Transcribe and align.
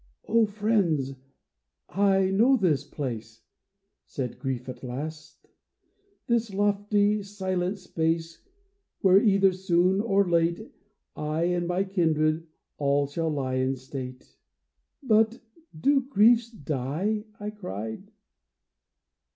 "O 0.37 0.47
friends, 0.47 1.13
I 1.89 2.31
know 2.31 2.57
this 2.57 2.83
place," 2.83 3.43
Said 4.07 4.39
Grief 4.39 4.67
at 4.67 4.83
last," 4.83 5.45
this 6.25 6.51
lofty, 6.51 7.21
silent 7.21 7.77
space, 7.77 8.41
Where, 9.01 9.21
either 9.21 9.53
soon 9.53 10.01
or 10.01 10.27
late, 10.27 10.71
I 11.15 11.43
and 11.43 11.67
my 11.67 11.83
kindred 11.83 12.47
all 12.79 13.05
shall 13.05 13.29
lie 13.29 13.57
in 13.57 13.75
state."" 13.75 14.39
But 15.13 15.39
do 15.79 16.01
Griefs 16.09 16.49
die?" 16.49 17.25
I 17.39 17.51
cried. 17.51 18.11